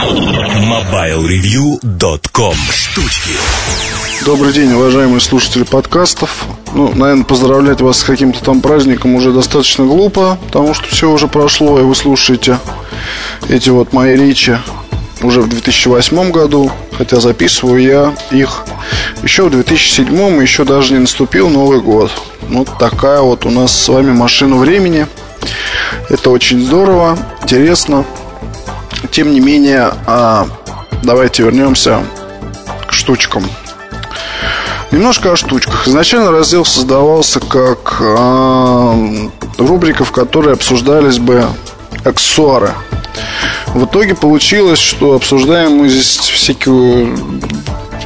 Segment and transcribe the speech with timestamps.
[0.00, 3.32] MobileReview.com Штучки
[4.24, 6.46] Добрый день, уважаемые слушатели подкастов.
[6.72, 11.28] Ну, наверное, поздравлять вас с каким-то там праздником уже достаточно глупо, потому что все уже
[11.28, 12.58] прошло, и вы слушаете
[13.50, 14.58] эти вот мои речи
[15.22, 18.64] уже в 2008 году, хотя записываю я их
[19.22, 22.10] еще в 2007 и еще даже не наступил Новый год.
[22.48, 25.06] Вот такая вот у нас с вами машина времени.
[26.08, 28.06] Это очень здорово, интересно.
[29.10, 30.46] Тем не менее, а,
[31.02, 32.04] давайте вернемся
[32.86, 33.44] к штучкам.
[34.92, 35.86] Немножко о штучках.
[35.86, 41.46] Изначально раздел создавался как э, рубрика, в которой обсуждались бы
[42.04, 42.72] аксессуары.
[43.68, 47.16] В итоге получилось, что обсуждаем мы здесь всякую,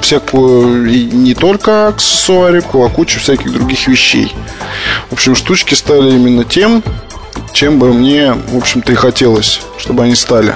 [0.02, 4.34] всякую не только аксессуарику, а кучу всяких других вещей.
[5.09, 6.83] В общем, штучки стали именно тем,
[7.52, 10.55] чем бы мне, в общем-то, и хотелось, чтобы они стали.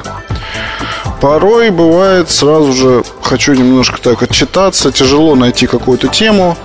[1.21, 4.93] Порой бывает сразу же хочу немножко так отчитаться.
[4.93, 6.57] Тяжело найти какую-то тему.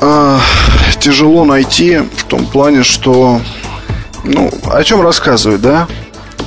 [0.00, 0.38] А,
[0.98, 3.40] тяжело найти в том плане, что
[4.24, 5.86] ну, о чем рассказывать, да?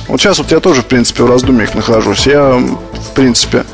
[0.06, 2.26] Вот сейчас вот я тоже, в принципе, в раздумьях нахожусь.
[2.26, 3.64] Я, в принципе,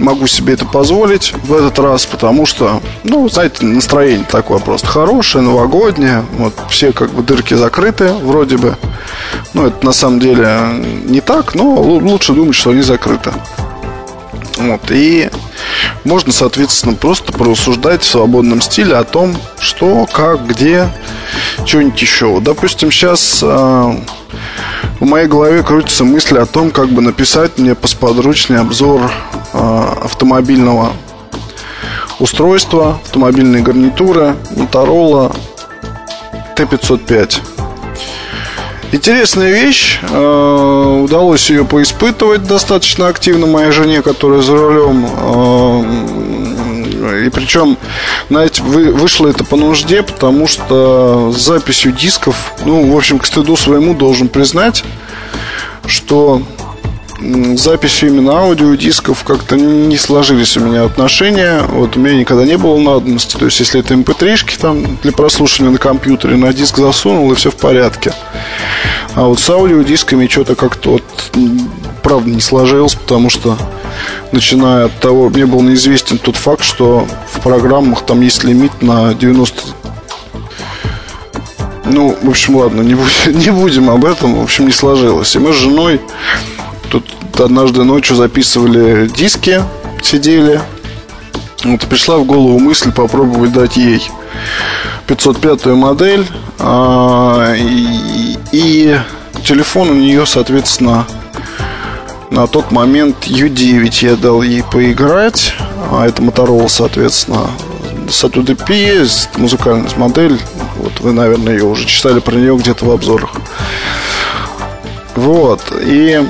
[0.00, 5.44] могу себе это позволить в этот раз, потому что, ну, знаете, настроение такое просто хорошее,
[5.44, 6.24] новогоднее.
[6.38, 8.76] Вот все как бы дырки закрыты, вроде бы.
[9.54, 10.58] Ну, это на самом деле
[11.04, 13.32] не так, но лучше думать, что они закрыты.
[14.56, 15.30] Вот, и
[16.04, 20.88] можно, соответственно, просто порассуждать в свободном стиле о том, что, как, где,
[21.64, 22.40] что-нибудь еще.
[22.40, 28.60] Допустим, сейчас э, в моей голове крутится мысль о том, как бы написать мне посподручный
[28.60, 29.10] обзор
[29.52, 30.92] автомобильного
[32.18, 35.34] устройства, автомобильной гарнитуры Motorola
[36.56, 37.40] T505.
[38.92, 40.00] Интересная вещь.
[40.02, 45.06] Э, удалось ее поиспытывать достаточно активно моей жене, которая за рулем.
[45.06, 45.84] Э,
[47.26, 47.78] и причем,
[48.28, 53.26] знаете, вы, вышло это по нужде, потому что с записью дисков, ну, в общем, к
[53.26, 54.84] стыду своему должен признать,
[55.86, 56.42] что
[57.56, 61.62] записью именно аудиодисков как-то не сложились у меня отношения.
[61.68, 63.36] Вот у меня никогда не было надобности.
[63.36, 67.34] То есть, если это mp3-шки эм там для прослушивания на компьютере, на диск засунул, и
[67.34, 68.12] все в порядке.
[69.14, 71.32] А вот с аудиодисками что-то как-то вот
[72.02, 73.56] правда не сложилось, потому что
[74.32, 79.14] начиная от того, мне был неизвестен тот факт, что в программах там есть лимит на
[79.14, 79.80] 90
[81.92, 84.36] ну, в общем, ладно, не будем, не будем об этом.
[84.36, 85.34] В общем, не сложилось.
[85.34, 86.00] И мы с женой
[87.44, 89.62] однажды ночью записывали диски,
[90.02, 90.60] сидели.
[91.64, 94.02] Вот пришла в голову мысль попробовать дать ей
[95.06, 96.26] 505 модель.
[96.58, 98.98] А, и,
[99.44, 101.06] телефон у нее, соответственно,
[102.30, 105.54] на тот момент U9 я дал ей поиграть.
[105.90, 107.50] А это Motorola, соответственно.
[108.06, 110.38] Satu DP, музыкальная модель.
[110.76, 113.30] Вот вы, наверное, ее уже читали про нее где-то в обзорах.
[115.14, 115.60] Вот.
[115.82, 116.24] И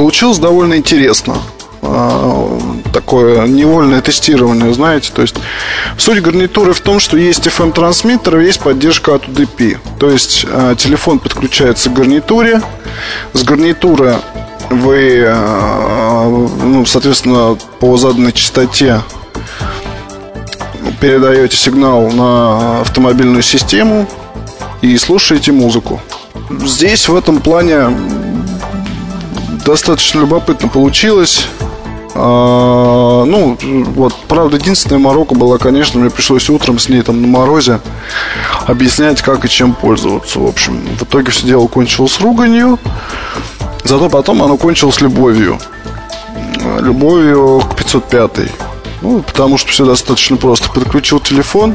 [0.00, 1.36] Получилось довольно интересно
[1.82, 2.58] а,
[2.90, 5.12] такое невольное тестирование, знаете.
[5.12, 5.34] То есть
[5.98, 9.76] суть гарнитуры в том, что есть FM-трансмиттер, есть поддержка от UDP.
[9.98, 12.62] То есть а, телефон подключается к гарнитуре.
[13.34, 14.16] С гарнитуры
[14.70, 16.26] вы, а,
[16.64, 19.02] ну, соответственно, по заданной частоте
[20.98, 24.08] передаете сигнал на автомобильную систему
[24.80, 26.00] и слушаете музыку.
[26.64, 27.90] Здесь в этом плане
[29.70, 31.46] достаточно любопытно получилось.
[32.14, 33.56] А, ну,
[33.94, 37.80] вот, правда, единственная Марокко была, конечно, мне пришлось утром с ней там на морозе
[38.66, 40.40] объяснять, как и чем пользоваться.
[40.40, 42.78] В общем, в итоге все дело кончилось руганью,
[43.84, 45.58] зато потом оно кончилось любовью.
[46.80, 48.50] Любовью к 505
[49.02, 50.68] ну, потому что все достаточно просто.
[50.70, 51.74] Подключил телефон,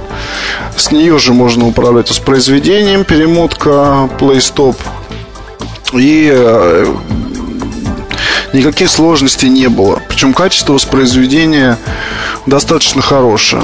[0.77, 4.75] с нее же можно управлять воспроизведением, перемотка, плей-стоп.
[5.93, 6.93] И э,
[8.55, 10.01] никаких сложностей не было.
[10.15, 11.77] Причем качество воспроизведения
[12.45, 13.63] достаточно хорошее.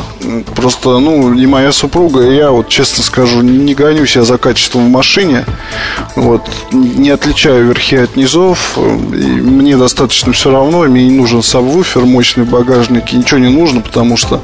[0.54, 4.88] Просто, ну, и моя супруга, и я, вот честно скажу, не гонюсь я за качеством
[4.88, 5.46] в машине.
[6.18, 6.42] Вот,
[6.74, 8.78] не отличаю верхи от низов.
[8.78, 10.82] И мне достаточно все равно.
[10.82, 13.14] Мне не нужен сабвуфер, мощный багажник.
[13.14, 14.42] ничего не нужно, потому что,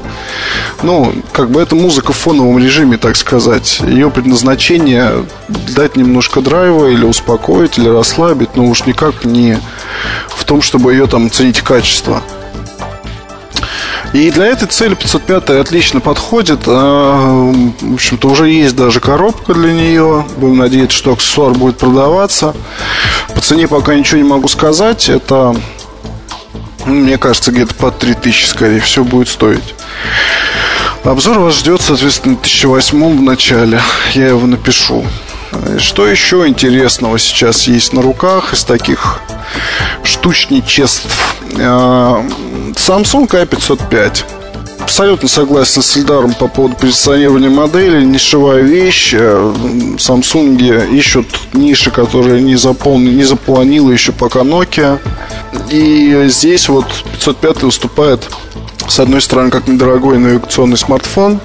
[0.82, 3.80] ну, как бы это музыка в фоновом режиме, так сказать.
[3.86, 5.26] Ее предназначение
[5.76, 9.58] дать немножко драйва или успокоить, или расслабить, но уж никак не
[10.28, 11.97] в том, чтобы ее там ценить качество.
[14.12, 16.60] И для этой цели 505 отлично подходит.
[16.66, 20.24] А, в общем-то, уже есть даже коробка для нее.
[20.38, 22.54] Будем надеяться, что аксессуар будет продаваться.
[23.34, 25.08] По цене пока ничего не могу сказать.
[25.10, 25.54] Это,
[26.86, 29.74] ну, мне кажется, где-то под 3000, скорее всего, будет стоить.
[31.04, 33.80] Обзор вас ждет, соответственно, в 2008 в начале.
[34.14, 35.04] Я его напишу.
[35.78, 39.20] Что еще интересного сейчас есть на руках из таких
[40.02, 41.36] штучничеств?
[41.58, 42.24] А,
[42.74, 44.24] Samsung A505
[44.80, 48.02] Абсолютно согласен с Эльдаром по поводу позиционирования модели.
[48.02, 49.12] Нишевая вещь.
[49.12, 49.52] Э,
[49.98, 54.98] Samsung ищут ниши, которые не заполнили, не заполонила еще пока Nokia.
[55.68, 58.30] И здесь вот 505 выступает
[58.88, 61.40] с одной стороны, как недорогой навигационный смартфон,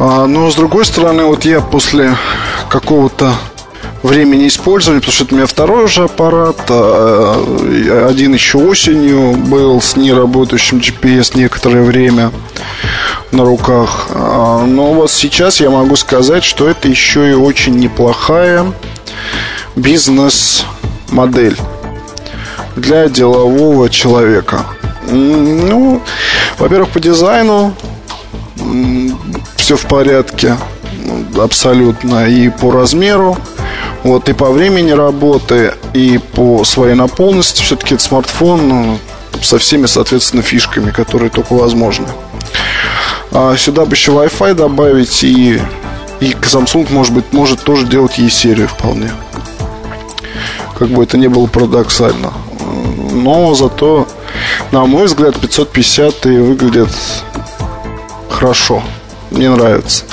[0.00, 2.16] а, но с другой стороны, вот я после
[2.68, 3.32] какого-то
[4.02, 9.80] времени использования, потому что это у меня второй уже аппарат, а один еще осенью был
[9.80, 12.30] с неработающим GPS некоторое время
[13.32, 14.08] на руках.
[14.10, 18.72] А, но вот сейчас я могу сказать, что это еще и очень неплохая
[19.74, 21.56] бизнес-модель
[22.76, 24.64] для делового человека.
[25.08, 26.02] Ну,
[26.58, 27.74] во-первых, по дизайну
[29.56, 30.56] все в порядке
[31.38, 33.36] абсолютно и по размеру
[34.02, 38.98] вот и по времени работы и по своей наполненности все-таки это смартфон ну,
[39.42, 42.08] со всеми соответственно фишками которые только возможны
[43.32, 45.60] а сюда бы еще Wi-Fi добавить и
[46.20, 49.10] и Samsung может быть может тоже делать ей серию вполне
[50.78, 52.32] как бы это не было парадоксально
[53.12, 54.06] но зато
[54.72, 56.88] на мой взгляд, 550 и выглядит
[58.28, 58.82] хорошо.
[59.30, 60.04] Мне нравится.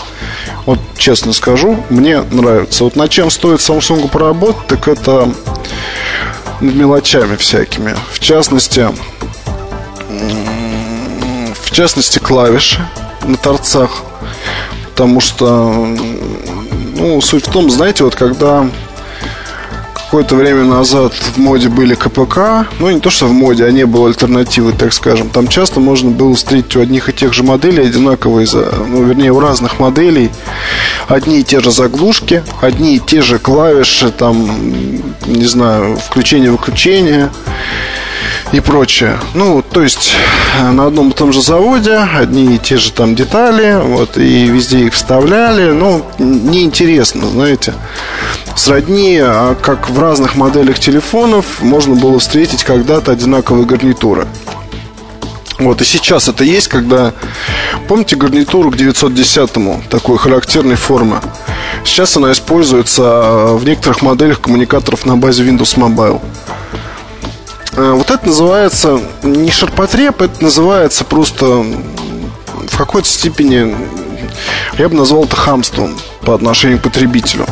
[0.65, 2.85] Вот честно скажу, мне нравится.
[2.85, 5.29] Вот на чем стоит Samsung поработать, так это
[6.61, 7.95] над мелочами всякими.
[8.11, 8.87] В частности,
[10.09, 12.79] в частности, клавиши
[13.25, 14.03] на торцах.
[14.91, 15.87] Потому что,
[16.95, 18.69] ну, суть в том, знаете, вот когда
[20.13, 22.67] какое-то время назад в моде были КПК.
[22.77, 25.31] Ну, не то, что в моде, а не было альтернативы, так скажем.
[25.31, 28.47] Там часто можно было встретить у одних и тех же моделей одинаковые,
[28.87, 30.29] ну, вернее, у разных моделей
[31.07, 34.51] одни и те же заглушки, одни и те же клавиши, там,
[35.25, 37.31] не знаю, включение-выключение
[38.51, 39.17] и прочее.
[39.33, 40.13] Ну, то есть
[40.61, 44.85] на одном и том же заводе одни и те же там детали, вот, и везде
[44.85, 45.71] их вставляли.
[45.71, 47.73] Ну, неинтересно, знаете.
[48.55, 54.27] Сродни, а как в разных моделях телефонов можно было встретить когда-то одинаковые гарнитуры.
[55.59, 57.13] Вот, и сейчас это есть, когда...
[57.87, 61.21] Помните гарнитуру к 910-му, такой характерной формы?
[61.85, 63.03] Сейчас она используется
[63.53, 66.21] в некоторых моделях коммуникаторов на базе Windows Mobile.
[67.75, 71.45] Э, вот это называется не ширпотреб, это называется просто
[72.67, 73.75] в какой-то степени,
[74.77, 77.45] я бы назвал это хамством по отношению к потребителю.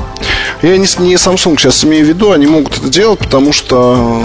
[0.62, 4.22] Я не, не Samsung сейчас имею в виду, они могут это делать, потому что,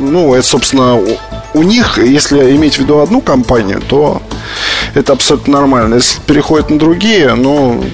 [0.00, 0.98] ну, это, собственно,
[1.54, 4.20] у них, если иметь в виду одну компанию, то
[4.94, 5.96] это абсолютно нормально.
[5.96, 7.84] Если переходит на другие, ну,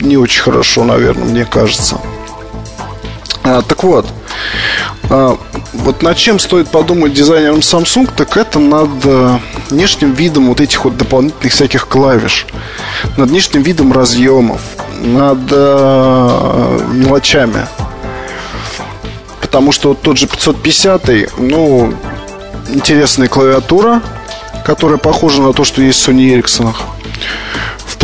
[0.00, 1.98] не очень хорошо, наверное, мне кажется.
[3.42, 4.06] А, так вот,
[5.10, 5.38] а,
[5.72, 9.38] вот над чем стоит подумать дизайнерам Samsung, так это над э,
[9.68, 12.46] внешним видом вот этих вот дополнительных всяких клавиш,
[13.18, 14.62] над внешним видом разъемов,
[15.04, 17.66] над э, мелочами.
[19.40, 21.94] Потому что вот тот же 550, ну,
[22.68, 24.02] интересная клавиатура,
[24.64, 26.74] которая похожа на то, что есть в Sony Ericsson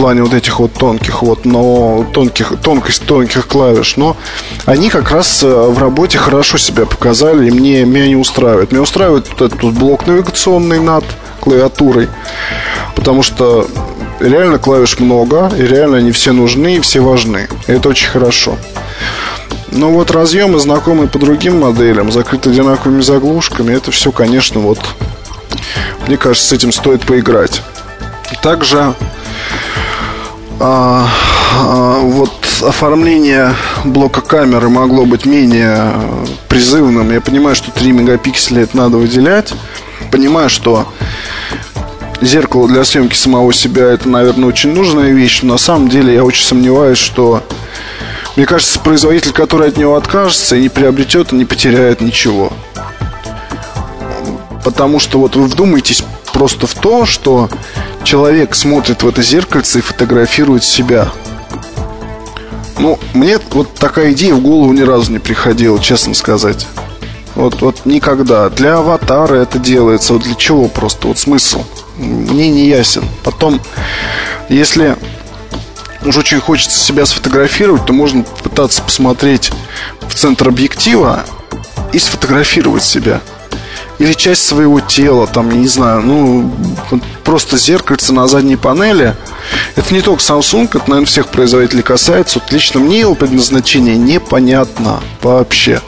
[0.00, 4.16] плане вот этих вот тонких вот, но тонких, тонкость тонких клавиш, но
[4.64, 8.72] они как раз э, в работе хорошо себя показали, и мне, меня не устраивает.
[8.72, 11.04] Меня устраивает вот этот вот блок навигационный над
[11.40, 12.08] клавиатурой,
[12.96, 13.68] потому что
[14.20, 17.48] реально клавиш много, и реально они все нужны и все важны.
[17.66, 18.56] И это очень хорошо.
[19.72, 24.78] Но вот разъемы, знакомые по другим моделям, закрыты одинаковыми заглушками, это все, конечно, вот
[26.06, 27.62] мне кажется, с этим стоит поиграть.
[28.42, 28.94] Также
[30.58, 31.08] а,
[31.56, 35.92] а, вот оформление блока камеры могло быть менее
[36.48, 37.12] призывным.
[37.12, 39.54] Я понимаю, что 3 мегапикселя это надо выделять.
[40.10, 40.92] Понимаю, что
[42.20, 45.40] зеркало для съемки самого себя это, наверное, очень нужная вещь.
[45.42, 47.42] Но на самом деле я очень сомневаюсь, что
[48.36, 52.52] мне кажется, производитель, который от него откажется и не приобретет, не потеряет ничего.
[54.64, 57.48] Потому что вот вы вдумайтесь просто в то, что
[58.04, 61.10] человек смотрит в это зеркальце и фотографирует себя.
[62.78, 66.66] Ну, мне вот такая идея в голову ни разу не приходила, честно сказать.
[67.34, 68.48] Вот, вот никогда.
[68.50, 70.14] Для аватара это делается.
[70.14, 71.08] Вот для чего просто?
[71.08, 71.64] Вот смысл.
[71.96, 73.04] мне не ясен.
[73.22, 73.60] Потом,
[74.48, 74.96] если
[76.04, 79.50] уж очень хочется себя сфотографировать, то можно пытаться посмотреть
[80.00, 81.24] в центр объектива
[81.92, 83.20] и сфотографировать себя.
[83.98, 86.50] Или часть своего тела, там, не знаю, ну,
[87.22, 89.14] просто зеркальце на задней панели.
[89.76, 92.38] Это не только Samsung, это, наверное, всех производителей касается.
[92.38, 95.82] Вот лично мне его предназначение непонятно вообще.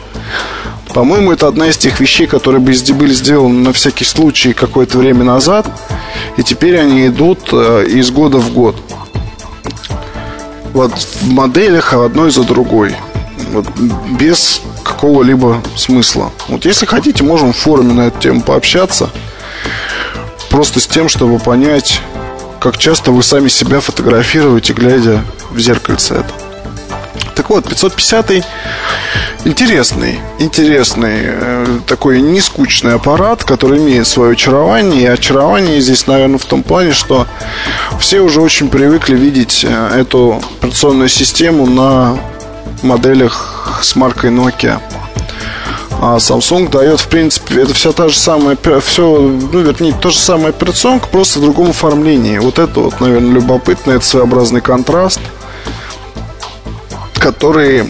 [0.93, 5.67] По-моему, это одна из тех вещей, которые были сделаны на всякий случай какое-то время назад,
[6.37, 8.75] и теперь они идут э, из года в год.
[10.71, 12.95] Вот в моделях одной за другой.
[13.51, 13.67] Вот,
[14.19, 16.31] без какого-либо смысла.
[16.47, 19.09] Вот если хотите, можем в форуме на эту тему пообщаться.
[20.49, 22.01] Просто с тем, чтобы понять,
[22.59, 26.42] как часто вы сами себя фотографируете, глядя в зеркальце это.
[27.43, 28.45] Так вот, 550
[29.43, 35.01] интересный, интересный, э, такой нескучный аппарат, который имеет свое очарование.
[35.01, 37.27] И очарование здесь, наверное, в том плане, что
[37.99, 42.17] все уже очень привыкли видеть э, эту операционную систему на
[42.81, 44.79] моделях с маркой Nokia.
[45.99, 49.17] А Samsung дает, в принципе, это вся та же самая, все,
[49.51, 52.37] ну, вернее, та же самая операционка, просто в другом оформлении.
[52.37, 55.19] Вот это вот, наверное, любопытно, это своеобразный контраст,
[57.23, 57.85] который,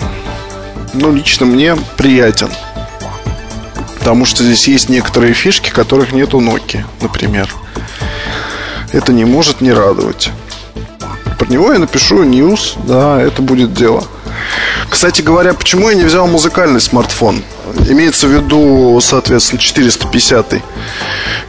[0.93, 2.49] ну, лично мне приятен.
[3.97, 7.49] Потому что здесь есть некоторые фишки, которых нет у Nokia, например.
[8.91, 10.29] Это не может не радовать.
[11.39, 14.03] Про него я напишу news, да, это будет дело.
[14.87, 17.41] Кстати говоря, почему я не взял музыкальный смартфон?
[17.89, 20.61] Имеется в виду, соответственно, 450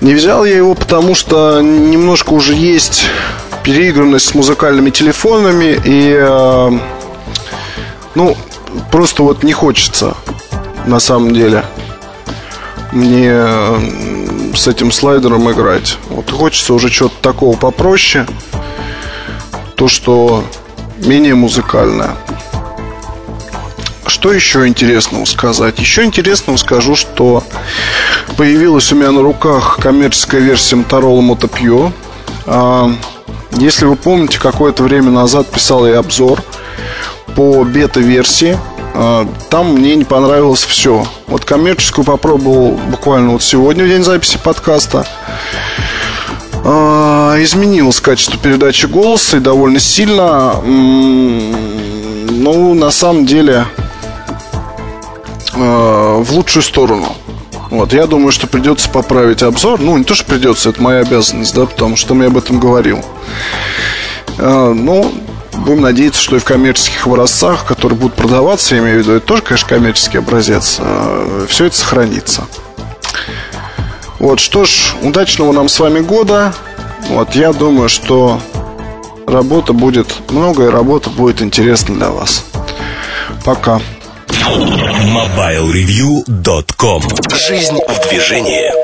[0.00, 3.04] Не взял я его, потому что немножко уже есть
[3.62, 6.70] переигранность с музыкальными телефонами И, э,
[8.14, 8.36] ну,
[8.90, 10.16] просто вот не хочется
[10.86, 11.64] на самом деле
[12.92, 13.32] мне
[14.54, 15.98] с этим слайдером играть.
[16.10, 18.26] Вот хочется уже чего-то такого попроще.
[19.74, 20.44] То, что
[20.98, 22.10] менее музыкальное.
[24.06, 25.78] Что еще интересного сказать?
[25.80, 27.42] Еще интересного скажу, что
[28.36, 31.92] появилась у меня на руках коммерческая версия Motorola Moto Pure.
[32.46, 32.92] А,
[33.52, 36.42] если вы помните, какое-то время назад писал я обзор
[37.34, 38.58] по бета-версии.
[38.94, 41.06] А, там мне не понравилось все.
[41.26, 45.06] Вот коммерческую попробовал буквально вот сегодня, в день записи подкаста.
[46.64, 50.60] А, изменилось качество передачи голоса и довольно сильно.
[52.36, 53.66] Ну, на самом деле,
[55.56, 57.14] Э, в лучшую сторону.
[57.70, 59.80] Вот, я думаю, что придется поправить обзор.
[59.80, 63.04] Ну, не то, что придется, это моя обязанность, да, потому что я об этом говорил.
[64.36, 65.12] Ну,
[65.64, 69.26] будем надеяться, что и в коммерческих образцах, которые будут продаваться, я имею в виду, это
[69.26, 72.44] тоже, конечно, коммерческий образец, э, все это сохранится.
[74.18, 76.54] Вот, что ж, удачного нам с вами года.
[77.08, 78.40] Вот, я думаю, что
[79.26, 82.44] работа будет, многое работа будет интересна для вас.
[83.44, 83.80] Пока.
[84.28, 88.83] MobileReview.com Жизнь в движении